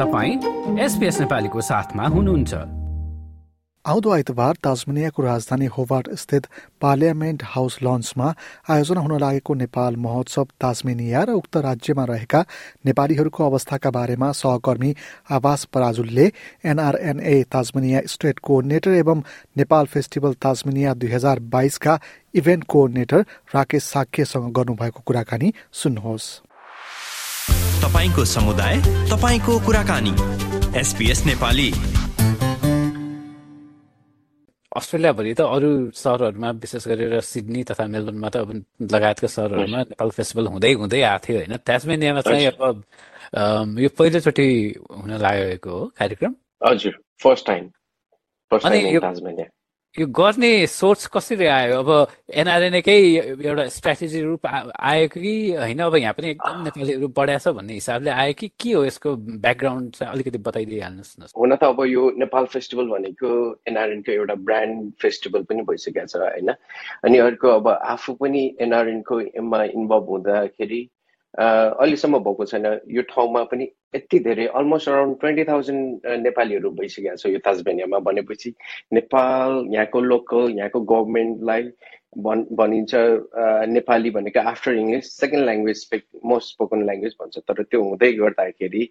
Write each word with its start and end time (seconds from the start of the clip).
तपाईँ 0.00 0.78
एसपिएस 0.80 1.20
नेपालीको 1.20 1.60
साथमा 1.60 2.04
हुनुहुन्छ। 2.06 2.54
आउँदो 3.84 4.10
आइतबार 4.10 4.54
ताजमेनियाको 4.64 5.22
राजधानी 5.22 5.66
होबार्ट 5.66 6.08
स्थित 6.14 6.46
पार्लियामेन्ट 6.80 7.42
हाउस 7.44 7.78
लन्चमा 7.82 8.32
आयोजना 8.70 9.00
हुन 9.00 9.20
लागेको 9.20 9.54
नेपाल 9.54 9.96
महोत्सव 9.96 10.46
ताजमेनिया 10.60 11.24
र 11.24 11.30
उक्त 11.30 11.56
राज्यमा 11.56 12.04
रहेका 12.04 12.40
नेपालीहरूको 12.86 13.44
अवस्थाका 13.44 13.90
बारेमा 13.90 14.32
सहकर्मी 14.32 14.94
आवास 15.30 15.64
पराजुलले 15.64 16.32
एनआरएनए 16.64 17.42
ताजमेनिया 17.52 18.00
स्टेट 18.06 18.38
कोअर्डिनेटर 18.38 18.90
एवं 19.04 19.22
नेपाल 19.56 19.86
फेस्टिभल 19.86 20.32
ताजमेनिया 20.40 20.94
दुई 20.94 21.10
हजार 21.12 21.40
बाइसका 21.52 22.00
इभेन्ट 22.34 22.64
कोअर्डिनेटर 22.64 23.20
राकेश 23.54 23.82
साक्यसँग 23.84 24.52
गर्नुभएको 24.52 25.02
कुराकानी 25.06 25.52
सुन्नुहोस्। 25.72 26.49
तपाईँको 27.82 28.24
समुदाय 28.24 28.76
तपाईँको 29.10 29.52
कुराकानी। 29.66 30.14
एसपिएस 30.80 31.20
नेपाली। 31.26 31.70
अस्ट्रेलियाभरि 34.76 35.32
त 35.34 35.40
अरू 35.40 35.90
सहरहरूमा 35.90 36.50
विशेष 36.62 36.86
गरेर 36.88 37.20
सिडनी 37.20 37.62
तथा 37.64 37.86
मेलबर्नमा 37.86 38.28
त 38.28 38.36
अब 38.36 38.50
लगायतका 38.92 39.28
सहरहरूमा 39.28 39.78
नेपाल 39.90 40.10
फेस्टिभल 40.10 40.46
हुँदै 40.46 40.72
हुँदै 40.72 41.00
आएको 41.02 41.24
थियो 41.26 41.36
होइन? 41.38 41.56
ट्यासमेनियामा 41.66 42.20
चाहिँ 42.20 42.46
अब 42.46 42.76
यो 43.78 43.88
पहिलोचोटि 43.98 44.48
हुन 45.00 45.10
लागेको 45.18 45.70
हो 45.70 45.84
कार्यक्रम। 45.98 46.32
हजुर 46.68 46.94
फर्स्ट 47.22 47.46
टाइम 47.46 47.64
टाइम 48.52 49.59
यो 49.98 50.06
गर्ने 50.06 50.66
सोर्स 50.70 51.06
कसरी 51.10 51.46
आयो? 51.50 51.82
अब 51.82 51.90
एनआरएनएकै 52.30 52.94
एउटा 53.42 53.66
स्ट्राटेजी 53.74 54.20
रूप 54.22 54.46
आयो 54.46 55.08
कि 55.10 55.32
होइन? 55.58 55.78
अब 55.82 55.94
यहाँ 55.96 56.14
पनि 56.14 56.30
एकदम 56.30 56.62
नेपालीहरू 56.62 57.08
बढाएछ 57.10 57.48
भन्ने 57.58 57.74
हिसाबले 57.74 58.10
आयो 58.10 58.32
कि 58.38 58.48
के 58.54 58.72
हो 58.72 58.84
यसको 58.84 59.14
ब्याकग्राउन्ड 59.42 59.90
चाहिँ 59.98 60.12
अलिकति 60.14 60.38
बताइदिइहाल्नुहोस् 60.46 61.18
न 61.18 61.26
हुन 61.34 61.56
त 61.58 61.64
अब 61.74 61.82
यो 61.90 62.10
नेपाल 62.22 62.44
फेस्टिभल 62.54 62.86
भनेको 62.86 63.30
एनआरएनको 63.66 64.12
एउटा 64.12 64.34
ब्रान्ड 64.46 64.92
फेस्टिभल 65.02 65.42
पनि 65.50 65.62
भइसकेको 65.66 66.06
छ 66.06 66.22
होइन? 66.22 66.54
अनि 67.04 67.18
अर्को 67.26 67.48
अब 67.58 67.68
आफू 67.68 68.14
पनि 68.22 68.42
एनआरएनको 68.62 69.20
मा 69.42 69.62
इन्भल्भ 69.74 70.06
हुँदाखेरि 70.06 70.80
अहिलेसम्म 71.38 72.18
भएको 72.18 72.44
छैन। 72.44 72.66
यो 72.90 73.02
ठाउँमा 73.10 73.42
पनि 73.50 73.64
यति 73.94 74.18
धेरै 74.20 74.46
अलमोस्ट 74.58 74.88
अराउन्ड 74.88 75.18
ट्वेन्टी 75.20 75.44
थाउजन्ड 75.44 76.06
नेपालीहरू 76.26 76.70
भइसकेको 76.80 77.16
छ 77.16 77.26
यो 77.26 77.38
ताजबेनियामा 77.44 77.98
भनेपछि। 78.08 78.50
नेपाल 78.92 79.50
यहाँको 79.74 80.00
लोकल 80.00 80.58
यहाँको 80.58 80.80
गभर्मेन्टलाई 80.92 81.62
भन् 82.18 82.42
भनिन्छ 82.58 82.94
नेपाली 83.70 84.10
भनेको 84.10 84.40
after 84.50 84.74
English 84.74 85.12
second 85.20 85.44
language 85.44 86.02
most 86.26 86.52
spoken 86.54 86.84
language 86.86 87.14
भन्छ। 87.20 87.38
तर 87.38 87.62
त्यो 87.62 87.82
हुँदै 87.82 88.12
गर्दाखेरि 88.12 88.82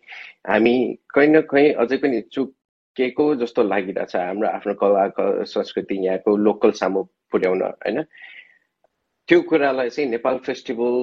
हामी 0.48 0.76
कहीँ 1.14 1.30
न 1.30 1.42
कहीँ 1.52 1.74
अझै 1.84 1.98
पनि 2.00 2.22
चुकेको 2.32 3.36
जस्तो 3.44 3.64
लागिरहेछ 3.64 4.16
हाम्रो 4.16 4.48
आफ्नो 4.48 4.74
कला 4.80 5.06
संस्कृति 5.44 5.96
यहाँको 6.06 6.38
लोकल 6.48 6.72
सामु 6.80 7.04
पुर्याउन 7.32 7.62
होइन? 7.62 8.04
त्यो 9.28 9.42
कुरालाई 9.50 9.90
चाहिँ 9.90 10.10
नेपाल 10.10 10.38
फेस्टिभल 10.46 10.96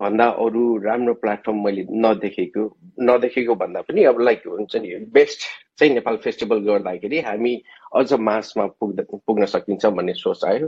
भन्दा 0.00 0.26
अरू 0.42 0.62
राम्रो 0.82 1.14
प्लेटफर्म 1.22 1.62
मैले 1.64 1.84
नदेखेको 2.04 2.62
नदेखेको 3.08 3.54
भन्दा 3.62 3.80
पनि 3.88 4.04
अब 4.10 4.20
लाइक 4.20 4.46
हुन्छ 4.46 4.76
नि 4.76 4.94
बेस्ट 5.14 5.40
चाहिँ 5.78 5.92
नेपाल 5.94 6.16
फेस्टिभल 6.24 6.58
गर्दाखेरि 6.68 7.20
हामी 7.20 7.54
अझ 7.96 8.12
मासमा 8.28 8.66
पुग्दा 8.80 9.02
पुग्न 9.26 9.46
सकिन्छ 9.46 9.86
भन्ने 9.86 10.14
सोच 10.14 10.44
आयो। 10.44 10.66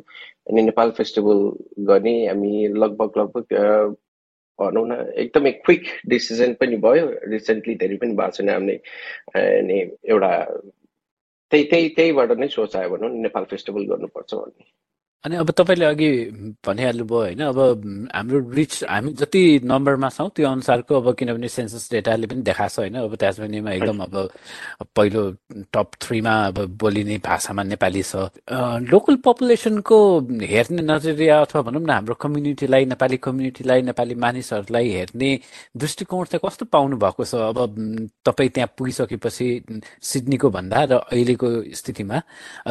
अनि 0.50 0.62
नेपाल 0.62 0.90
फेस्टिभल 0.98 1.40
गर्ने 1.88 2.14
हामी 2.26 2.66
लगभग 2.68 3.18
लगभग 3.18 3.96
भनौँ 4.58 4.86
न 4.88 5.00
एकदमै 5.18 5.52
क्विक 5.64 5.84
डिसिजन 6.08 6.54
पनि 6.60 6.76
भयो। 6.84 7.06
रिसेन्टली 7.30 7.74
धेरै 7.74 7.96
पनि 7.96 8.14
भएको 8.14 8.36
छैन 8.36 8.48
हामीले 8.50 8.76
अनि 9.40 9.80
एउटा 10.10 10.32
त्यही 11.52 11.64
त्यही 11.70 11.88
त्यहीबाट 11.96 12.38
नै 12.38 12.48
सोच 12.48 12.76
आयो 12.76 12.90
भनौँ 12.90 13.10
नेपाल 13.22 13.44
फेस्टिभल 13.50 13.86
गर्नुपर्छ 13.92 14.34
भन्ने। 14.34 14.64
अनि 15.24 15.36
अब 15.40 15.50
तपाईँले 15.50 15.84
अघि 15.84 16.08
भनिहाल्नुभयो 16.66 17.18
होइन 17.18 17.40
अब 17.48 17.58
हाम्रो 18.14 18.38
रिच 18.52 18.84
हामी 18.84 19.12
जति 19.16 19.42
नम्बरमा 19.64 20.08
छौँ 20.08 20.28
त्यो 20.36 20.48
अनुसारको 20.48 20.94
अब 21.00 21.14
किनभने 21.16 21.48
सेन्सस 21.48 21.88
डेटाले 21.92 22.26
पनि 22.28 22.42
देखाएको 22.44 22.68
छ 22.68 22.78
होइन 22.78 22.94
अब 23.00 23.14
त्याजमेनीमा 23.16 23.70
एकदम 23.72 23.98
अब 24.04 24.14
पहिलो 24.96 25.22
टप 25.72 25.88
थ्रीमा 26.02 26.34
अब 26.46 26.58
बोलिने 26.76 27.16
भाषामा 27.24 27.62
नेपाली 27.72 28.02
छ। 28.02 28.28
लोकल 28.92 29.16
पपुलेसनको 29.24 29.98
हेर्ने 30.44 30.82
नजरिया 30.92 31.40
अथवा 31.40 31.62
भनौँ 31.62 31.82
न 31.82 31.90
हाम्रो 31.90 32.14
कम्युनिटीलाई 32.20 32.84
नेपाली 32.92 33.16
कम्युनिटीलाई 33.24 33.82
नेपाली 33.82 34.14
मानिसहरूलाई 34.20 34.88
हेर्ने 34.92 35.30
दृष्टिकोण 35.76 36.24
चाहिँ 36.36 36.40
कस्तो 36.44 36.64
पाउनु 36.68 36.96
भएको 37.00 37.24
छ? 37.24 37.34
अब 37.34 37.58
तपाईँ 38.28 38.50
त्यहाँ 38.54 38.68
पुगिसकेपछि 38.76 39.48
सिडनीको 40.04 40.50
भन्दा 40.50 40.84
र 40.84 40.92
अहिलेको 41.08 41.48
स्थितिमा 41.72 42.22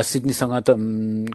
सिडनीसँग 0.05 0.53
त 0.69 0.77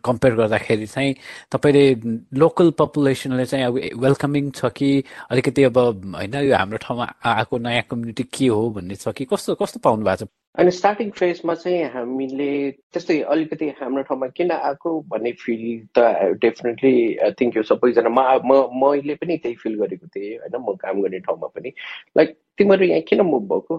कम्पेयर 0.07 0.35
गर्दाखेरि 0.39 0.87
चाहिँ 0.87 1.08
चाहिँ 1.09 1.51
तपाईँले 1.53 1.95
लोकल 2.39 2.71
पपुलेसनले 2.71 3.47
चाहिँ 3.47 3.65
अब 3.65 3.75
वेलकमिङ 4.05 4.51
छ 4.51 4.65
कि 4.77 5.05
अलिकति 5.31 5.63
अब 5.65 5.79
होइन 6.15 6.35
यो 6.35 6.57
हाम्रो 6.57 6.79
ठाउँमा 6.79 7.07
आएको 7.25 7.59
नयाँ 7.59 7.83
कम्युनिटी 7.91 8.23
के 8.23 8.47
हो 8.47 8.71
भन्ने 8.71 8.95
छ 8.95 9.09
कि? 9.09 9.25
कस्तो 9.25 9.55
कस्तो 9.55 9.81
पाउनु 9.81 10.05
भएको 10.05 10.25
छ? 10.25 10.29
अनि 10.59 10.71
स्टार्टिङ 10.71 11.11
फेजमा 11.11 11.55
चाहिँ 11.55 11.85
हामीले 11.85 12.71
त्यस्तै 12.93 13.21
अलिकति 13.21 13.69
हाम्रो 13.81 14.03
ठाउँमा 14.03 14.27
किन 14.27 14.51
आएको 14.51 15.01
भन्ने 15.01 15.33
फिल 15.33 15.87
त 15.99 15.99
डेफिनेटली 16.43 17.17
आई 17.17 17.31
थिङ्क 17.31 17.57
यो 17.57 17.63
सबैजना 17.63 18.11
म 18.11 18.53
मैले 18.75 19.15
पनि 19.15 19.37
त्यही 19.37 19.55
फिल 19.55 19.75
गरेको 19.79 20.07
थिएँ 20.07 20.39
होइन 20.39 20.63
म 20.63 20.75
काम 20.75 21.03
गर्ने 21.03 21.19
ठाउँमा 21.19 21.47
पनि। 21.47 21.73
लाइक 22.17 22.37
तिमीहरू 22.59 22.85
यहाँ 22.85 23.01
किन 23.01 23.21
मुभ 23.21 23.43
भएको? 23.43 23.77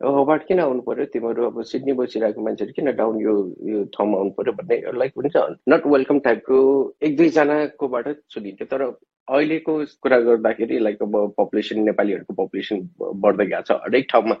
होबार्ट 0.00 0.42
किन 0.48 0.60
आउनु 0.60 0.80
पर्यो? 0.82 1.04
तिमीहरू 1.12 1.44
अब 1.46 1.62
सिडनी 1.70 1.92
बसिरहेको 1.92 2.40
मान्छेहरू 2.44 2.72
किन 2.76 2.90
डाउन 2.96 3.20
यो 3.20 3.32
यो 3.68 3.84
ठाउँमा 3.96 4.18
आउनु 4.18 4.30
पर्यो 4.38 4.52
भन्ने 4.60 4.76
लाइक 4.98 5.12
हुन्छ 5.16 5.36
नट 5.68 5.86
वेलकम 5.86 6.18
टाइपको 6.24 6.56
एक 7.04 7.16
दुईजनाकोबाट 7.16 8.08
सुनिन्थ्यो। 8.34 8.66
तर 8.70 8.82
अहिलेको 9.28 9.72
कुरा 10.02 10.18
गर्दाखेरि 10.28 10.78
लाइक 10.78 11.02
अब 11.02 11.16
पपुलेसन 11.38 11.80
नेपालीहरूको 11.88 12.32
पपुलेसन 12.40 12.88
बढ्दै 12.96 13.46
गएको 13.46 13.62
छ 13.68 13.76
हरेक 13.84 14.06
ठाउँमा। 14.12 14.36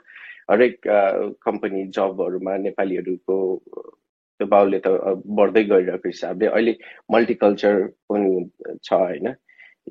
हरेक 0.50 0.80
कम्पनी 1.44 1.84
जबहरूमा 1.98 2.56
नेपालीहरूको 2.64 3.36
त्यो 4.40 4.46
बाउले 4.48 4.78
त 4.86 4.88
बढ्दै 5.38 5.64
गइरहेको 5.64 6.08
हिसाबले 6.08 6.46
अहिले 6.56 6.76
मल्टिकल्चर 7.12 7.76
पनि 8.08 8.32
छ 8.84 8.92
होइन? 8.92 9.28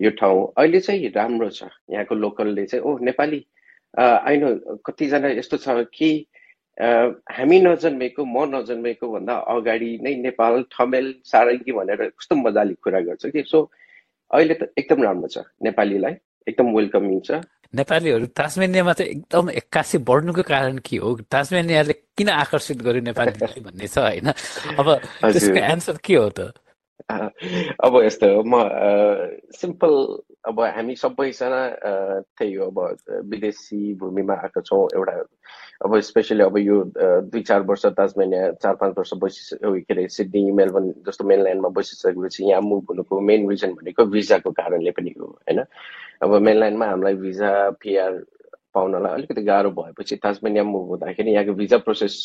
यो 0.01 0.09
ठाउँ 0.18 0.41
अहिले 0.57 0.80
चाहिँ 0.81 1.09
राम्रो 1.16 1.50
छ। 1.50 1.69
यहाँको 1.94 2.16
लोकलले 2.16 2.66
चाहिँ 2.66 2.84
ओ 2.84 2.97
नेपाली 3.06 3.46
आइनो 3.98 4.80
कतिजना 4.86 5.28
यस्तो 5.40 5.58
छ 5.58 5.88
कि 5.94 6.10
हामी 6.78 7.60
नजन्मेको 7.60 8.26
म 8.26 8.46
नजन्मेको 8.56 9.06
भन्दा 9.12 9.34
अगाडि 9.54 9.92
नै 10.04 10.16
नेपाल 10.26 10.64
ठमेल 10.72 11.08
सारङ्गी 11.26 11.72
भनेर 11.76 12.02
कस्तो 12.16 12.36
मजाले 12.36 12.74
कुरा 12.84 13.00
गर्छ 13.08 13.26
कि? 13.34 13.44
सो 13.44 13.58
अहिले 14.32 14.54
त 14.54 14.72
एकदम 14.78 15.04
राम्रो 15.04 15.28
छ 15.28 15.38
नेपालीलाई 15.66 16.14
एकदम 16.48 16.68
वेलकमिङ 16.76 17.20
छ। 17.28 17.42
नेपालीहरू 17.76 18.26
ताजमेनियामा 18.34 18.94
चाहिँ 18.94 19.12
एकदम 19.12 19.50
एक्कासी 19.62 19.98
बढ्नुको 20.10 20.44
कारण 20.46 20.78
के 20.86 20.98
हो? 20.98 21.10
ताजमेनियाले 21.28 21.94
किन 22.18 22.30
आकर्षित 22.30 22.82
गर्यो 22.82 23.02
नेपाली 23.10 23.62
भन्ने 23.62 23.88
छ 23.88 23.98
होइन? 23.98 24.32
अब 24.80 24.88
त्यसको 25.22 25.60
एन्सर 25.74 25.98
के 26.06 26.16
हो 26.16 26.30
त? 26.30 26.54
अब 27.10 27.94
यस्तो 28.06 28.28
हो 28.36 28.42
म 28.46 28.64
सिम्पल 29.60 29.94
अब 30.48 30.60
हामी 30.62 30.96
सबैजना 30.96 31.60
त्यही 32.38 32.54
हो 32.54 32.66
अब 32.66 32.80
विदेशी 33.30 33.94
भूमिमा 33.96 34.34
आएको 34.34 34.62
छौँ 34.62 34.88
एउटा 34.96 35.14
अब 35.86 36.00
स्पेसली 36.00 36.44
अब 36.44 36.58
यो 36.58 36.84
दुई 36.96 37.42
चार 37.42 37.62
वर्ष 37.62 37.86
ताजमेनिया 37.86 38.52
चार 38.64 38.76
पाँच 38.76 38.94
वर्ष 38.98 39.12
बसि 39.24 39.58
के 39.64 39.94
अरे 39.94 40.08
सिडनी 40.08 40.52
मेलबर्न 40.52 40.92
जस्तो 41.08 41.26
मेनल्यान्डमा 41.26 41.70
बसिसकेपछि 41.70 42.44
यहाँ 42.50 42.62
मुभ 42.62 42.86
हुनुको 42.90 43.20
मेन 43.22 43.50
रिजन 43.50 43.74
भनेको 43.74 44.06
भिजाको 44.06 44.52
कारणले 44.52 44.92
पनि 44.92 45.14
हो 45.20 45.26
होइन? 45.28 45.64
अब 46.24 46.36
मेनल्यान्डमा 46.42 46.86
हामीलाई 46.86 47.16
भिजा 47.16 47.69
पिआर 47.81 48.24
पाउनलाई 48.74 49.13
अलिकति 49.13 49.44
गाह्रो 49.44 49.72
भएपछि 49.72 50.16
ताजमेनिया 50.24 50.63
मुभ 50.63 50.88
हुँदाखेरि 50.90 51.31
यहाँको 51.31 51.54
भिजा 51.54 51.78
प्रोसेस 51.84 52.16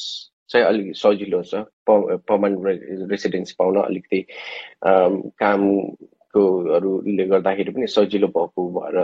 चाहिँ 0.50 0.67
अलिक 0.67 0.97
सजिलो 0.97 1.43
छ 1.43 1.65
पर्मानेन्ट 1.91 3.11
रेसिडेन्स 3.11 3.53
पाउन 3.59 3.81
अलिकति 3.83 4.27
कामकोहरूले 6.35 7.25
गर्दाखेरि 7.27 7.71
पनि 7.73 7.87
सजिलो 7.87 8.27
भएको 8.29 8.63
भएर 8.75 8.97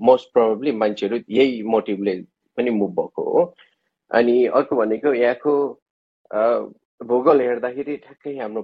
मोस्ट 0.00 0.32
प्रब्लली 0.32 0.72
मान्छेहरू 0.72 1.18
यही 1.30 1.62
मोटिभले 1.62 2.14
पनि 2.58 2.70
मुभ 2.70 2.90
भएको 3.00 3.22
हो। 3.22 3.54
अनि 4.10 4.44
अर्को 4.46 4.76
भनेको 4.76 5.12
यहाँको 5.14 5.52
भूगोल 7.00 7.40
हेर्दाखेरि 7.40 7.96
ठ्याक्कै 7.96 8.36
हाम्रो 8.38 8.62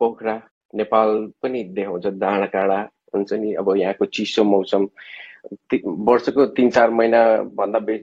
पोखरा 0.00 0.34
नेपाल 0.74 1.32
पनि 1.42 1.62
देखाउँछ 1.76 2.06
डाँडा 2.06 2.46
काँडा 2.46 2.78
हुन्छ 3.14 3.32
नि। 3.32 3.54
अब 3.54 3.76
यहाँको 3.76 4.04
चिसो 4.06 4.44
मौसम 4.44 4.88
वर्षको 6.08 6.46
तिन 6.56 6.70
चार 6.70 6.90
महिनाभन्दा 6.90 7.78
बे 7.78 7.96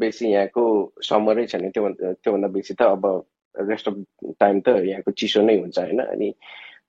बेसी 0.00 0.26
यहाँको 0.32 0.64
समरै 1.02 1.46
छैन। 1.46 1.70
त्यो 1.70 1.88
त्योभन्दा 1.98 2.48
बेसी 2.48 2.74
त 2.74 2.82
अब 2.82 3.04
रेस्ट 3.54 3.88
अफ 3.88 3.94
टाइम 4.40 4.60
त 4.60 4.68
यहाँको 4.84 5.10
चिसो 5.10 5.42
नै 5.42 5.58
हुन्छ 5.58 5.78
होइन? 5.78 6.00
अनि 6.00 6.34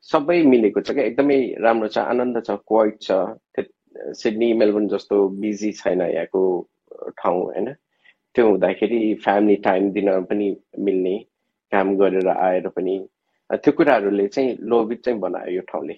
सबै 0.03 0.41
मिलेको 0.43 0.81
छ 0.81 0.91
क्या? 0.91 1.03
एकदमै 1.03 1.39
राम्रो 1.63 1.87
छ 1.87 1.97
आनन्द 2.11 2.43
छ 2.47 2.57
क्वाइट 2.67 2.95
छ। 3.01 3.11
सिडनी 4.15 4.53
मेलबर्न 4.53 4.87
जस्तो 4.87 5.15
बिजी 5.41 5.71
छैन 5.75 6.01
यहाँको 6.01 6.41
ठाउँ 7.19 7.41
होइन? 7.43 7.73
त्यो 8.35 8.43
हुँदाखेरि 8.47 8.99
फ्यामिली 9.23 9.55
टाइम 9.65 9.91
दिन 9.91 10.07
पनि 10.29 10.47
मिल्ने 10.79 11.15
काम 11.71 11.95
गरेर 11.97 12.27
आएर 12.29 12.67
पनि 12.75 12.95
त्यो 13.49 13.71
कुराहरूले 13.73 14.27
चाहिँ 14.27 14.57
लोभित 14.61 15.03
चाहिँ 15.05 15.19
बनायो 15.19 15.55
यो 15.55 15.61
ठाउँले। 15.71 15.95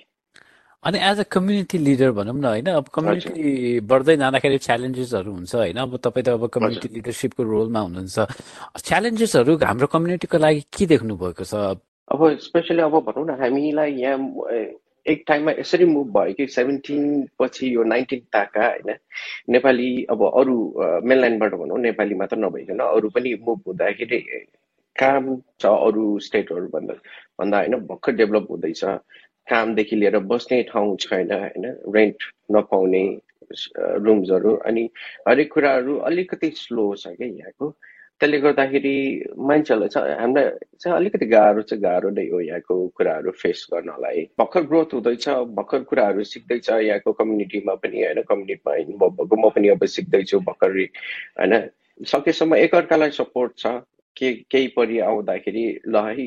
अनि 0.83 0.98
एज 0.98 1.19
अ 1.19 1.24
कम्युनिटी 1.30 1.77
लिडर 1.77 2.12
भनौँ 2.18 2.33
न 2.33 2.45
होइन? 2.45 2.68
अब 2.80 2.88
कम्युनिटी 2.89 3.80
बढ्दै 3.86 4.15
जाँदाखेरि 4.18 4.57
च्यालेन्जेसहरू 4.65 5.31
हुन्छ 5.31 5.56
होइन? 5.56 5.77
अब 5.77 5.98
तपाईँ 6.01 6.25
त 6.25 6.30
अब 6.39 6.48
कम्युनिटी 6.50 6.88
लिडरसिपको 6.95 7.42
रोलमा 7.44 7.80
हुनुहुन्छ। 7.86 8.18
च्यालेन्जेसहरू 8.81 9.51
हाम्रो 9.62 9.88
कम्युनिटीको 9.94 10.38
लागि 10.42 10.62
के 10.74 10.86
देख्नु 10.89 11.13
भएको 11.21 11.44
छ? 11.45 11.53
अब 12.07 12.38
स्पेसली 12.42 12.81
अब 12.81 13.00
भनौँ 13.06 13.25
न 13.27 13.39
हामीलाई 13.42 13.94
यहाँ 13.94 14.53
एक 15.06 15.24
टाइममा 15.27 15.51
यसरी 15.59 15.86
मुभ 15.86 16.07
भयो 16.18 16.33
कि 16.33 16.48
सेभेन्टिन 16.56 17.03
पछि 17.39 17.74
यो 17.75 17.83
नाइन्टिन 17.83 18.19
ताका 18.33 18.65
होइन? 18.68 18.95
नेपाली 19.50 19.89
अब 20.12 20.24
अरू 20.27 20.57
मेनल्यान्डबाट 21.09 21.53
भनौँ 21.62 21.80
नेपाली 21.81 22.15
मात्र 22.15 22.38
नभइकन 22.38 22.80
अरू 22.80 23.09
पनि 23.15 23.33
मुभ 23.48 23.62
हुँदाखेरि 23.68 24.19
काम 24.95 25.36
छ 25.62 25.65
अरू 25.65 26.03
स्टेटहरू 26.27 26.68
भन्दा 26.74 26.94
भन्दा 27.39 27.57
होइन 27.57 27.75
भर्खर 27.88 28.12
डेभलप 28.21 28.48
हुँदैछ। 28.51 28.83
कामदेखि 29.48 29.95
लिएर 29.95 30.18
बस्ने 30.31 30.62
ठाउँ 30.69 30.95
छैन 31.00 31.31
होइन? 31.31 31.65
रेन्ट 31.95 32.24
नपाउने 32.51 33.03
रुम्सहरू 34.06 34.56
अनि 34.68 34.89
हरेक 35.27 35.53
कुराहरू 35.53 35.98
अलिकति 36.09 36.50
स्लो 36.56 36.94
छ 36.95 37.07
क्या 37.07 37.27
यहाँको। 37.27 37.69
त्यसले 38.21 38.38
गर्दाखेरि 38.38 38.95
मान्छेहरूलाई 39.50 39.89
चाहिँ 39.89 40.15
हामीलाई 40.15 40.50
चाहिँ 40.77 40.97
अलिकति 40.97 41.25
गाह्रो 41.25 41.62
चाहिँ 41.62 41.81
गाह्रो 41.83 42.09
नै 42.13 42.25
हो 42.29 42.39
यहाँको 42.39 42.75
कुराहरू 42.94 43.31
फेस 43.33 43.65
गर्नलाई। 43.73 44.21
भर्खर 44.39 44.62
ग्रोथ 44.62 44.94
हुँदैछ 44.94 45.25
भर्खर 45.57 45.83
कुराहरू 45.89 46.23
सिक्दैछ 46.23 46.69
यहाँको 46.69 47.12
कम्युनिटीमा 47.18 47.73
पनि 47.81 48.03
होइन? 48.03 48.21
कम्युनिटीमा 48.21 48.75
इन्भल्भ 48.75 49.13
भएको 49.18 49.35
म 49.41 49.50
पनि 49.50 49.68
अब 49.73 49.85
सिक्दैछु 49.85 50.39
भर्खर 50.39 50.69
होइन? 50.69 51.53
सकेसम्म 52.06 52.56
एकअर्कालाई 52.56 53.09
सपोर्ट 53.09 53.57
छ। 53.57 53.65
के 54.18 54.31
केही 54.52 54.68
परि 54.75 55.00
आउँदाखेरि 55.00 55.63
ल 55.88 55.96
है 56.08 56.25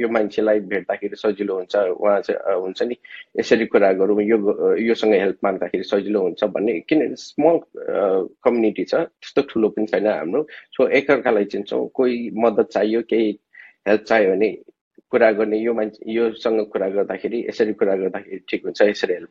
यो 0.00 0.08
मान्छेलाई 0.08 0.60
भेट्दाखेरि 0.72 1.16
सजिलो 1.16 1.54
हुन्छ 1.54 1.76
उहाँ 1.76 2.20
चाहिँ 2.20 2.56
हुन्छ 2.60 2.82
नि 2.82 2.96
यसरी 3.38 3.66
कुरा 3.66 3.92
गरौँ 4.00 4.22
यो 4.22 4.36
योसँग 4.80 5.14
हेल्प 5.14 5.38
माग्दाखेरि 5.44 5.84
सजिलो 5.84 6.20
हुन्छ 6.22 6.44
भन्ने 6.56 6.78
किन 6.88 7.14
स्मल 7.14 7.58
कम्युनिटी 8.44 8.84
छ 8.84 8.94
त्यस्तो 8.94 9.42
ठुलो 9.52 9.68
पनि 9.76 9.86
छैन 9.86 10.06
हाम्रो। 10.06 10.46
सो 10.76 10.88
एकअर्कालाई 10.88 11.44
चिन्छौँ 11.52 11.86
कोही 11.94 12.30
मद्दत 12.44 12.68
चाहियो 12.72 13.02
केही 13.10 13.30
हेल्प 13.88 14.02
चाहियो 14.02 14.30
भने 14.32 14.50
कुरा 15.12 15.30
गर्ने 15.32 15.58
यो 15.58 15.74
मान्छे 15.74 16.12
योसँग 16.12 16.64
कुरा 16.72 16.88
गर्दाखेरि 16.88 17.44
यसरी 17.48 17.72
कुरा 17.76 17.94
गर्दाखेरि 17.96 18.38
ठिक 18.48 18.64
हुन्छ 18.64 18.82
यसरी 18.82 19.14
हेल्प 19.14 19.30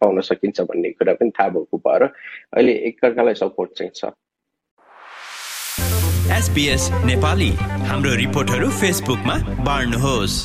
पाउन 0.00 0.20
सकिन्छ 0.30 0.60
भन्ने 0.60 0.90
कुरा 0.96 1.14
पनि 1.20 1.30
थाहा 1.38 1.48
भएको 1.48 1.78
भएर 1.86 2.02
अहिले 2.02 2.72
एकअर्कालाई 2.88 3.34
सपोर्ट 3.44 3.70
चाहिँ 3.78 3.92
छ। 3.94 4.12
एसपिएस 6.28 6.88
नेपाली। 7.04 7.48
हाम्रो 7.88 8.14
रिपोर्टहरू 8.14 8.68
फेसबुकमा 8.70 9.34
बाँड्नुहोस्। 9.64 10.36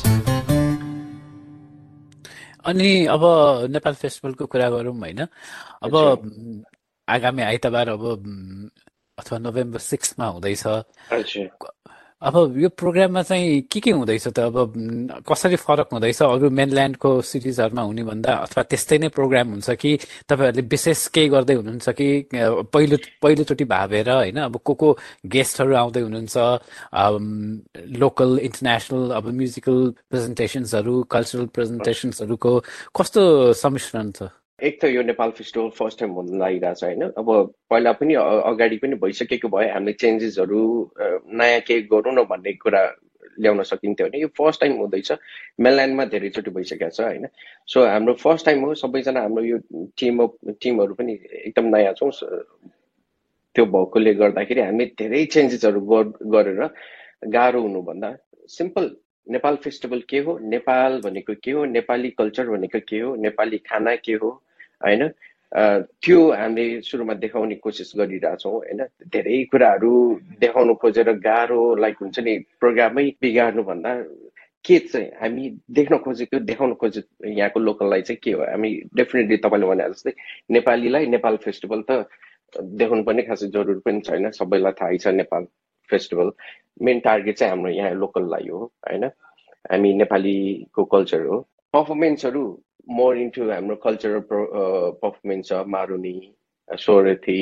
अनि 2.64 3.06
अब 3.06 3.22
नेपाल 3.70 3.94
फेस्टिभलको 3.94 4.46
कुरा 4.46 4.70
गरौँ 4.70 4.98
होइन। 4.98 5.20
अब 5.82 5.94
आगामी 7.08 7.42
आइतबार 7.42 7.88
अब 7.88 8.02
अथवा 9.18 9.38
नोभेम्बर 9.38 9.78
सिक्समा 9.78 10.26
हुँदैछ। 10.26 10.66
अब 12.22 12.54
यो 12.58 12.68
प्रोग्राममा 12.80 13.22
चाहिँ 13.22 13.60
के 13.72 13.80
के 13.80 13.90
हुँदैछ 13.92 14.26
त? 14.28 14.38
अब 14.40 14.72
कसरी 15.28 15.56
फरक 15.56 15.88
हुँदैछ? 15.92 16.22
अरू 16.22 16.48
मेनल्यान्डको 16.50 17.10
सिटिजहरूमा 17.30 17.82
हुने 17.88 18.02
भन्दा 18.08 18.32
अथवा 18.44 18.62
त्यस्तै 18.72 18.98
नै 18.98 19.08
प्रोग्राम 19.12 19.48
हुन्छ 19.52 19.70
कि 19.82 19.90
तपाईँहरूले 20.28 20.62
विशेष 20.72 21.06
केही 21.14 21.28
गर्दै 21.34 21.54
हुनुहुन्छ 21.60 21.88
कि 22.00 22.08
पहिलो 22.72 22.96
पहिलोचोटि 23.22 23.64
भावेर 23.74 24.10
होइन? 24.10 24.38
अब 24.48 24.56
को 24.64 24.74
को 24.80 24.88
गेस्टहरू 25.36 25.74
आउँदै 25.82 26.00
हुनुहुन्छ? 26.08 26.36
लोकल 28.00 28.38
इन्टरनेसनल 28.48 29.10
अब 29.18 29.24
म्युजिकल 29.36 29.78
प्रेजेन्टेसन्सहरू 30.10 30.94
कल्चरल 31.12 31.46
प्रेजेन्टेसन्सहरूको 31.54 32.52
कस्तो 32.96 33.22
सम्मिश्रण 33.62 34.10
छ? 34.16 34.22
एक 34.62 34.80
त 34.80 34.84
यो 34.88 35.02
नेपाल 35.02 35.30
फेस्टिभल 35.36 35.68
फर्स्ट 35.76 35.98
टाइम 36.00 36.12
हुन 36.16 36.38
लागिरहेको 36.40 36.74
छ 36.74 36.84
होइन? 36.84 37.02
अब 37.20 37.28
पहिला 37.70 37.92
पनि 37.92 38.14
अगाडि 38.16 38.76
पनि 38.82 38.94
भइसकेको 39.02 39.48
भए 39.52 39.68
हामीले 39.68 39.92
चेन्जेसहरू 40.00 40.60
नयाँ 41.40 41.60
केही 41.60 41.82
गरौँ 41.92 42.14
न 42.14 42.24
भन्ने 42.30 42.52
कुरा 42.64 42.80
ल्याउन 43.40 43.62
सकिन्थ्यो 43.68 44.06
भने 44.08 44.20
यो 44.20 44.28
फर्स्ट 44.38 44.60
टाइम 44.60 44.76
हुँदैछ। 44.80 45.12
मेनल्यान्डमा 45.60 46.04
धेरैचोटि 46.08 46.50
भइसकेको 46.56 46.88
छ 46.88 47.00
होइन? 47.00 47.26
सो 47.68 47.84
हाम्रो 47.84 48.14
फर्स्ट 48.24 48.46
टाइम 48.46 48.64
हो 48.64 48.74
सबैजना 48.80 49.20
हाम्रो 49.20 49.44
यो 49.44 49.58
टिम 49.98 50.26
टिमहरू 50.56 50.94
पनि 50.96 51.18
एकदम 51.44 51.64
नयाँ 51.76 51.92
छौँ। 52.00 52.10
त्यो 53.56 53.64
भएकोले 53.76 54.14
गर्दाखेरि 54.14 54.60
हामी 54.60 54.84
धेरै 54.96 55.24
चेन्जेसहरू 55.36 55.80
गरेर 56.32 56.60
गाह्रो 57.28 57.60
हुनुभन्दा 57.62 58.16
सिम्पल 58.56 58.84
नेपाल 59.28 59.56
फेस्टिभल 59.56 60.00
के 60.08 60.18
हो? 60.18 60.38
नेपाल 60.38 61.00
भनेको 61.04 61.34
के 61.44 61.50
हो? 61.50 61.64
नेपाली 61.64 62.10
कल्चर 62.18 62.48
भनेको 62.48 62.80
के 62.88 63.00
हो? 63.00 63.14
नेपाली 63.16 63.58
खाना 63.58 63.94
के 63.96 64.12
हो? 64.12 64.30
होइन? 64.84 65.08
त्यो 65.54 66.20
हामीले 66.32 66.80
सुरुमा 66.82 67.14
देखाउने 67.14 67.54
कोसिस 67.54 67.92
गरिरहेछौँ 67.98 68.52
होइन? 68.52 68.82
धेरै 69.12 69.42
कुराहरू 69.50 69.92
देखाउनु 70.40 70.74
खोजेर 70.82 71.12
गाह्रो 71.26 71.74
लाइक 71.76 71.96
हुन्छ 72.02 72.18
नि 72.20 72.38
प्रोग्रामै 72.60 73.04
बिगार्नुभन्दा 73.22 73.92
के 74.64 74.78
चाहिँ 74.78 75.10
हामी 75.22 75.48
देख्न 75.70 75.98
खोजेको 76.04 76.38
देखाउन 76.42 76.74
खोजे 76.74 77.02
यहाँको 77.30 77.60
लोकललाई 77.60 78.02
चाहिँ 78.02 78.18
के 78.22 78.32
हो? 78.32 78.42
हामी 78.42 78.70
डेफिनेटली 78.96 79.36
तपाईँले 79.36 79.66
भने 79.66 79.88
जस्तै 79.90 80.12
नेपालीलाई 80.50 81.06
नेपाल 81.06 81.36
फेस्टिभल 81.44 81.82
त 81.90 82.06
देखाउनु 82.58 83.02
पर्ने 83.04 83.22
खासै 83.22 83.46
जरुरी 83.54 83.80
पनि 83.86 84.00
छैन 84.00 84.30
सबैलाई 84.30 84.72
थाहै 84.80 84.98
छ 84.98 85.14
नेपाल। 85.14 85.46
फेस्टिभल 85.90 86.30
मेन 86.82 87.00
टार्गेट 87.00 87.36
चाहिँ 87.38 87.50
हाम्रो 87.50 87.70
यहाँ 87.72 87.90
लोकललाई 87.94 88.48
हो 88.48 88.64
होइन? 88.88 89.04
हामी 89.72 89.92
नेपालीको 89.94 90.84
कल्चर 90.84 91.20
हो। 91.26 91.40
पर्फर्मेन्सहरू 91.74 92.42
मोर 92.88 93.16
इन्टु 93.18 93.50
हाम्रो 93.50 93.76
कल्चरल 93.84 94.20
पर्फर्मेन्स 94.30 95.48
छ 95.48 95.64
मारुनी 95.74 96.16
सोरथी 96.68 97.40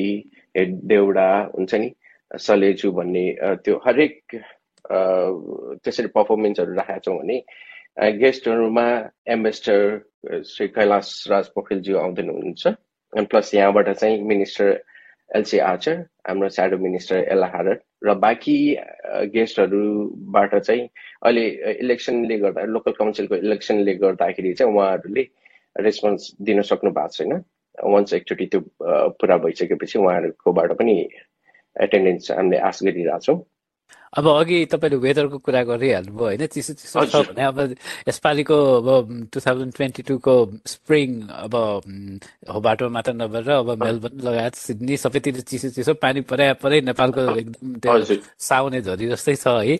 देउडा 0.93 1.29
हुन्छ 1.57 1.75
नि 1.75 1.91
सलेजु 2.31 2.93
भन्ने 2.93 3.27
त्यो 3.65 3.77
हरेक 3.87 4.17
त्यसरी 5.85 6.07
पर्फर्मेन्सहरू 6.17 6.75
राखेका 6.75 6.99
छौँ 7.05 7.19
भने 7.19 7.37
गेस्टहरूमा 8.19 8.87
एम्बेसडर 9.35 10.43
श्री 10.47 10.69
कैलाश 10.69 11.13
राज 11.31 11.49
पोखरेलज्यू 11.55 11.97
आउँदैन 11.99 12.31
हुनुहुन्छ 12.31 12.67
प्लस 13.31 13.55
यहाँबाट 13.55 13.89
चाहिँ 13.91 14.23
मिनिस्टर 14.25 14.69
एलसी 15.31 15.59
आचर 15.59 15.97
हाम्रो 16.29 16.49
स्याडो 16.57 16.77
मिनिस्टर 16.79 17.17
एला 17.33 17.47
हारर 17.55 17.79
र 18.05 18.15
बाँकी 18.25 18.57
गेस्टहरूबाट 19.35 20.55
चाहिँ 20.55 20.89
अहिले 21.23 21.45
इलेक्सनले 21.81 22.39
गर्दा 22.39 22.65
लोकल 22.75 22.93
काउन्सिलको 22.99 23.35
इलेक्सनले 23.37 23.95
गर्दाखेरि 24.05 24.53
चाहिँ 24.55 24.73
उहाँहरूले 24.75 25.25
रेस्पोन्स 25.77 26.31
दिन 26.43 26.63
सक्नु 26.63 26.91
भएको 26.91 27.17
छैन। 27.17 27.33
वन्स 27.85 28.13
एकचोटि 28.15 28.47
त्यो 28.47 28.61
पुरा 29.19 29.37
भइसकेपछि 29.45 29.99
उहाँहरूकोबाट 29.99 30.73
पनि 30.79 30.95
एटेन्डेन्स 31.77 32.31
हामीले 32.31 32.59
आश 32.69 32.83
गरिरहेछौँ। 32.85 33.37
अब 34.15 34.27
अघि 34.31 34.59
तपाईँले 34.71 34.97
वेदरको 34.97 35.39
कुरा 35.43 35.63
गरिहाल्नुभयो 35.67 36.25
होइन 36.25 36.47
चिसो 36.47 36.73
चिसो 36.79 37.05
छ 37.11 37.35
भने 37.35 37.43
अब 37.51 37.59
यसपालिको 38.09 38.57
अब 38.79 39.29
टु 39.35 39.41
थाउजन्ड 39.43 39.75
ट्वेन्टी 39.75 40.03
टूको 40.07 40.35
स्प्रिङ 40.63 41.09
अब 41.45 41.55
हो 42.51 42.61
बाटो 42.63 42.89
मात्र 42.95 43.13
नभएर 43.13 43.51
अब 43.51 43.71
मेलबर्न 43.83 44.21
लगायत 44.23 44.55
सिडनी 44.55 44.97
सबैतिर 45.03 45.41
चिसो 45.51 45.69
चिसो 45.75 45.95
पानी 45.99 46.21
परे 46.31 46.53
परे 46.63 46.81
नेपालको 46.95 47.21
एकदम 47.43 47.75
त्यो 47.83 48.23
साउने 48.39 48.81
झरी 48.87 49.07
जस्तै 49.11 49.35
छ 49.35 49.47
है। 49.67 49.77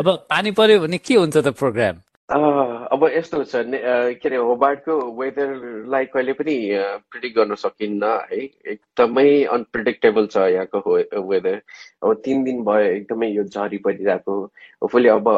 अब 0.00 0.08
पानी 0.32 0.50
पर्यो 0.56 0.80
भने 0.80 0.98
के 1.04 1.14
हुन्छ 1.20 1.36
त 1.36 1.52
प्रोग्राम? 1.52 2.00
अब 2.94 3.04
यस्तो 3.12 3.42
छ 3.44 3.60
के 4.22 4.28
अरे 4.28 4.36
होबार्टको 4.36 4.94
वेदरलाई 5.20 6.04
कहिले 6.14 6.32
पनि 6.40 6.54
प्रिडिक्ट 7.10 7.36
गर्न 7.36 7.54
सकिन्न 7.62 8.10
है। 8.32 8.38
एकदमै 8.72 9.24
अनप्रिडिक्टेबल 9.56 10.26
छ 10.34 10.44
यहाँको 10.54 10.94
वेदर 11.30 11.56
अब 12.02 12.20
तिन 12.24 12.44
दिन 12.44 12.62
भयो 12.64 12.90
एकदमै 12.90 13.28
यो 13.30 13.44
झरी 13.44 13.78
परिरहेको। 13.86 14.34
होपफुली 14.82 15.08
अब 15.08 15.28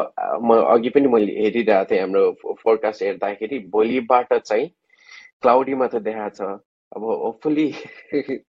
म 0.43 0.59
अघि 0.75 0.89
पनि 0.97 1.07
मैले 1.15 1.39
हेरिरहेको 1.41 1.91
थिएँ 1.91 2.01
हाम्रो 2.01 2.55
फोरकास्ट 2.63 3.03
हेर्दाखेरि 3.03 3.59
भोलिबाट 3.73 4.33
चाहिँ 4.33 4.67
क्लाउडी 5.41 5.73
मात्र 5.81 5.99
देखाएको 6.09 6.35
छ। 6.35 6.59
अब 6.95 7.03
होपफुली 7.03 7.67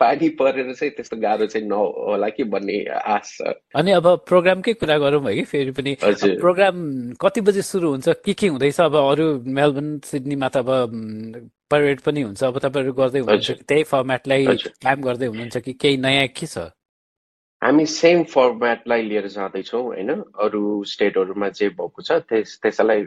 पानी 0.00 0.28
परेर 0.38 0.72
चाहिँ 0.72 0.90
त्यस्तो 0.94 1.16
गाह्रो 1.20 1.46
चाहिँ 1.46 1.66
नहोला 1.68 2.28
कि 2.28 2.44
भन्ने 2.44 2.84
आश। 2.94 3.38
छ 3.40 3.54
अनि 3.74 3.90
अब 3.90 4.06
प्रोग्रामकै 4.28 4.72
कुरा 4.78 4.98
गरौँ 4.98 5.22
है 5.26 5.34
कि 5.34 5.44
फेरि 5.50 5.70
पनि? 5.70 5.96
प्रोग्राम 6.40 6.76
कति 7.20 7.40
बजे 7.40 7.62
सुरु 7.62 7.88
हुन्छ? 7.90 8.08
के 8.24 8.32
के 8.34 8.46
हुँदैछ? 8.48 8.80
अब 8.80 8.94
अरू 8.96 9.26
मेलबर्न 9.42 9.98
सिडनीमा 10.04 10.48
त 10.48 10.56
अब 10.62 10.70
परेड 11.70 12.00
पनि 12.00 12.22
हुन्छ। 12.22 12.42
अब 12.44 12.58
तपाईँहरू 12.58 12.92
गर्दै 12.92 13.18
हुनुहुन्छ 13.18 13.50
कि 13.50 13.64
त्यही 13.68 13.82
फर्मेटलाई 13.90 14.46
काम 14.84 15.02
गर्दै 15.02 15.26
हुनुहुन्छ 15.26 15.56
कि 15.58 15.72
केही 15.72 15.96
नयाँ 15.96 16.28
के 16.36 16.46
छ? 16.46 16.70
हामी 17.62 17.86
सेम 17.86 18.22
फर्मेटलाई 18.28 19.02
लिएर 19.02 19.26
जाँदैछौँ 19.32 19.82
होइन? 19.82 20.10
अरू 20.36 20.84
स्टेटहरूमा 20.84 21.48
जे 21.48 21.68
भएको 21.72 22.02
छ 22.02 22.20
त्यस 22.28 22.58
त्यसैलाई 22.62 23.00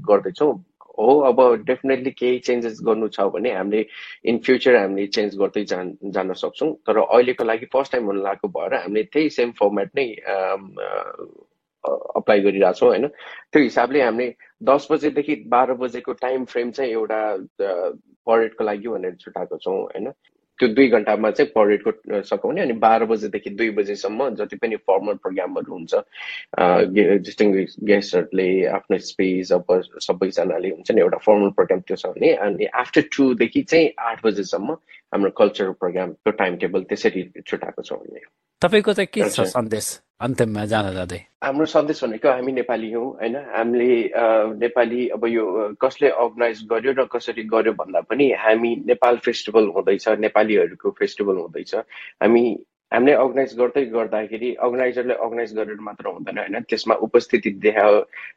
गर्दैछौँ। 0.00 0.52
हो 0.98 1.18
अब 1.28 1.40
डेफिनेटली 1.66 2.10
केही 2.10 2.38
चेन्जेस 2.46 2.78
गर्नु 2.86 3.08
छ 3.08 3.26
भने 3.34 3.52
हामीले 3.54 3.84
इन 4.30 4.38
फ्युचर 4.46 4.76
हामीले 4.76 5.06
चेन्ज 5.16 5.36
गर्दै 5.38 5.64
जान 5.72 5.96
जान 6.14 6.32
सक्छौँ। 6.42 6.72
तर 6.86 6.98
अहिलेको 6.98 7.44
लागि 7.44 7.66
फर्स्ट 7.72 7.92
टाइम 7.92 8.06
हुन 8.06 8.22
लागेको 8.22 8.48
भएर 8.58 8.74
हामीले 8.74 9.02
त्यही 9.12 9.30
सेम 9.30 9.50
फर्मेट 9.60 9.90
नै 9.96 10.06
अप्लाई 11.84 12.40
गरिरहेछौँ 12.40 12.88
होइन? 12.88 13.06
त्यो 13.52 13.62
हिसाबले 13.62 14.02
हामीले 14.02 14.34
दस 14.70 14.88
बजेदेखि 14.90 15.34
बाह्र 15.48 15.74
बजेको 15.84 16.12
टाइम 16.24 16.44
फ्रेम 16.52 16.70
चाहिँ 16.70 16.90
एउटा 16.92 17.20
परेडको 18.26 18.64
लागि 18.64 18.88
भनेर 18.88 19.14
छुट्याएको 19.20 19.56
छौँ 19.58 19.78
होइन? 19.82 20.12
त्यो 20.58 20.68
दुई 20.74 20.88
घन्टामा 20.88 21.30
चाहिँ 21.30 21.50
परेडको 21.54 21.90
सघाउने 22.30 22.60
अनि 22.60 22.72
बाह्र 22.84 23.04
बजेदेखि 23.12 23.50
दुई 23.58 23.70
बजेसम्म 23.78 24.28
जति 24.36 24.56
पनि 24.56 24.76
फर्मल 24.90 25.14
प्रोग्रामहरू 25.22 25.72
हुन्छ 25.72 25.94
डिस्टिङ 27.28 27.52
गेस्टहरूले 27.90 28.48
आफ्नो 28.78 28.98
स्पेस 29.10 29.52
अब 29.52 29.66
सबैजनाले 30.08 30.68
हुन्छ 30.70 30.90
नि 30.90 31.00
एउटा 31.00 31.18
फर्मल 31.26 31.50
प्रोग्राम 31.60 31.80
त्यो 31.88 31.96
छ 31.96 32.12
भने 32.16 32.32
अनि 32.48 32.66
आफ्टर 32.82 33.02
टूदेखि 33.16 33.62
चाहिँ 33.62 33.92
आठ 34.10 34.26
बजेसम्म 34.26 34.76
हाम्रो 35.14 35.30
कल्चरल 35.38 35.72
प्रोग्रामको 35.80 36.30
टाइम 36.42 36.56
टेबल 36.64 36.82
त्यसरी 36.90 37.22
छुट्याएको 37.46 37.82
छ। 37.82 37.92
भने 37.92 38.20
तपाईँको 38.62 38.92
चाहिँ 38.92 39.08
के 39.12 39.30
छ 39.30 39.46
सन्देश? 39.54 39.86
अन्तिममा 40.20 40.64
जान 40.66 40.86
जाँदै। 40.94 41.18
हाम्रो 41.46 41.66
सन्देश 41.70 42.02
भनेको 42.04 42.28
हामी 42.28 42.52
नेपाली 42.52 42.90
हौँ 42.92 43.06
होइन? 43.22 43.36
हामीले 43.54 43.90
नेपाली 44.58 45.00
अब 45.14 45.26
यो 45.30 45.44
कसले 45.78 46.08
अर्गनाइज 46.10 46.58
गर्यो 46.72 46.92
र 46.98 47.04
कसरी 47.06 47.42
गर्यो 47.46 47.72
भन्दा 47.78 48.00
पनि 48.10 48.26
हामी 48.34 48.70
नेपाल 48.90 49.16
फेस्टिभल 49.22 49.64
हुँदैछ 49.76 50.08
नेपालीहरूको 50.26 50.90
फेस्टिभल 50.98 51.36
हुँदैछ। 51.38 51.74
हामी 52.22 52.44
हामीले 52.92 53.12
अर्गनाइज 53.14 53.54
गर्दै 53.56 53.84
गर्दाखेरि 53.86 54.52
अर्गनाइजरले 54.56 55.14
अर्गनाइज 55.16 55.52
गरेर 55.54 55.80
मात्र 55.80 56.08
हुँदैन 56.08 56.38
होइन? 56.38 56.60
त्यसमा 56.62 56.94
उपस्थिति 57.06 57.50
देखा 57.60 57.84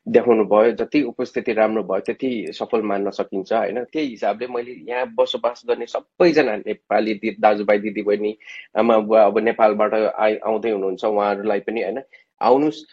देखाउनु 0.10 0.46
भयो 0.46 0.72
जति 0.76 1.02
उपस्थिति 1.04 1.54
राम्रो 1.54 1.84
भयो 1.84 2.00
त्यति 2.02 2.32
सफल 2.54 2.82
मान्न 2.84 3.10
सकिन्छ 3.12 3.54
होइन? 3.54 3.84
त्यही 3.84 4.08
हिसाबले 4.10 4.48
मैले 4.48 4.76
यहाँ 4.90 5.06
बसोबास 5.16 5.64
गर्ने 5.68 5.86
सबैजना 5.88 6.56
नेपाली 6.58 7.14
दाजुभाइ 7.40 7.80
दिदीबहिनी 7.80 8.38
आमा 8.76 8.98
बुवा 9.00 9.24
अब 9.26 9.40
नेपालबाट 9.40 9.94
आइ 9.94 10.36
आउँदै 10.44 10.72
हुनुहुन्छ 10.72 11.04
उहाँहरूलाई 11.06 11.60
पनि 11.68 11.84
होइन? 11.84 12.02
आउनुहोस् 12.42 12.84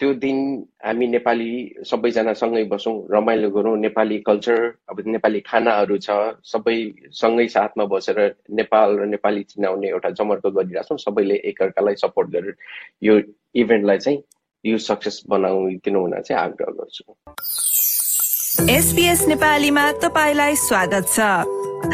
त्यो 0.00 0.12
दिन 0.14 0.38
हामी 0.84 1.06
नेपाली 1.06 1.50
सबैजना 1.86 2.32
सँगै 2.32 2.64
बसौँ। 2.64 2.94
रमाइलो 3.10 3.50
गरौँ। 3.50 3.76
नेपाली 3.78 4.18
कल्चर 4.26 4.58
अब 4.90 5.00
नेपाली 5.06 5.40
खानाहरू 5.40 5.98
छ। 5.98 6.10
सबै 6.42 6.76
सँगै 7.12 7.46
साथमा 7.48 7.84
बसेर 7.86 8.18
नेपाल 8.50 8.98
र 8.98 9.06
नेपाली 9.06 9.42
चिनाउने 9.54 9.88
एउटा 9.88 10.10
जमर्को 10.18 10.50
गरिरहेछौँ 10.50 10.98
सबैले 10.98 11.36
एकअर्कालाई 11.50 11.94
सपोर्ट 12.02 12.30
गरेर 12.30 12.56
यो 13.02 13.20
इभेन्टलाई 13.54 13.98
चाहिँ 13.98 14.22
यो 14.64 14.78
सक्सेस 14.78 15.22
बनाइदिनु 15.28 16.00
हुन 16.00 16.20
चाहिँ 16.20 16.42
आग्रह 16.42 16.70
गर्छु। 16.78 17.04
एसपीएस 18.52 19.24
नेपालीमा 19.28 19.82
तपाईँलाई 19.92 20.54
स्वागत 20.56 21.06
छ। 21.08 21.20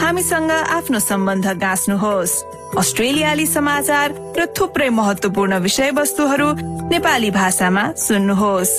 हामीसँग 0.01 0.51
आफ्नो 0.51 0.99
सम्बन्ध 0.99 1.47
गाँच्नुहोस्। 1.55 2.33
अस्ट्रेलियाली 2.79 3.47
समाचार 3.47 4.13
र 4.39 4.47
थुप्रै 4.59 4.89
महत्वपूर्ण 4.91 5.59
विषयवस्तुहरू 5.63 6.49
नेपाली 6.91 7.31
भाषामा 7.31 7.85
सुन्नुहोस्। 7.95 8.73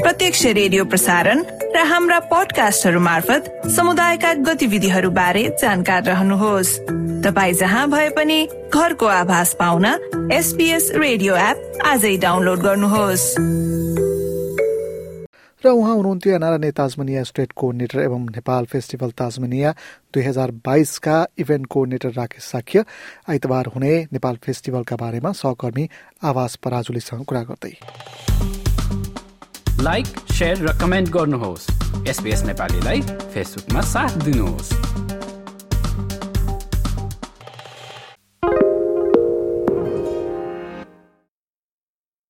प्रत्यक्ष 0.00 0.44
रेडियो 0.46 0.84
प्रसारण 0.84 1.42
र 1.76 1.84
हाम्रा 1.84 2.18
पडकास्टहरू 2.32 3.00
मार्फत 3.00 3.68
समुदायका 3.76 4.32
गतिविधिहरू 4.48 5.10
बारे 5.10 5.44
जानकार 5.60 6.02
रहनुहोस्। 6.04 6.78
तपाईँ 7.24 7.54
जहाँ 7.54 7.88
भए 7.90 8.08
पनि 8.16 8.38
घरको 8.72 9.06
आभास 9.06 9.54
पाउन 9.60 9.84
एसपीएस 10.32 10.90
रेडियो 10.96 11.36
एप 11.36 11.82
आजै 11.84 12.16
डाउनलोड 12.16 12.58
गर्नुहोस्। 12.64 13.24
र 15.66 15.68
उहाँ 15.68 15.94
हुनुहुन्थ्यो 15.96 16.34
एनआरएनए 16.34 16.70
ताजमनिया 16.70 17.22
स्टेट 17.22 17.52
कोअर्डिनेटर 17.52 18.00
एवं 18.00 18.22
नेपाल 18.30 18.64
फेस्टिभल 18.64 19.10
ताजमनिया 19.10 19.70
दुई 20.14 20.22
हजार 20.22 20.50
बाइसका 20.66 21.16
इभेन्ट 21.38 21.66
कोअर्डिनेटर 21.66 22.10
राकेश 22.10 22.44
साख्य 22.44 22.84
आइतबार 23.28 23.66
हुने 23.66 23.94
नेपाल 24.12 24.36
फेस्टिभलका 24.36 24.96
बारेमा 24.96 25.32
सहकर्मी 25.32 25.88
आवास 26.22 26.56
पराजुलीसँग 26.56 27.24
कुरा 27.24 27.42
गर्दै। 27.42 27.72
लाइक 29.82 30.06
र 30.42 30.78
कमेन्ट 30.78 31.08
गर्नुहोस्। 31.10 31.66
नेपालीलाई 32.44 33.00
फेसबुकमा 33.34 33.80
साथ 33.80 34.22
दिनुहोस्। 34.24 35.05